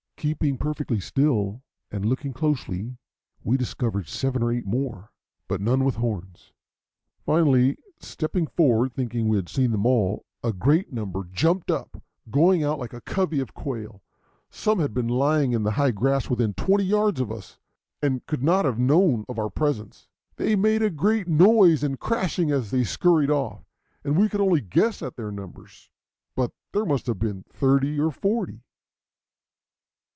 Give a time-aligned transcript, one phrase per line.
[0.21, 2.95] Keeping perfectly still and looking closely,
[3.43, 5.11] we discovered seven or eight more,
[5.47, 6.53] but none with horns.
[7.25, 12.63] Finally, stepping forward, thinking we had seen them all, a great number jumped up, going
[12.63, 14.03] out like a covey of quail.
[14.51, 17.57] Some had been lying down in the high grass within twenty yards of us,
[17.99, 20.07] and could not have known of our presence.
[20.35, 23.65] They made a great noise and crashing as they scurried off,
[24.03, 25.89] and we could only guess at their numbers,
[26.35, 28.61] but there must have been thirty or forty.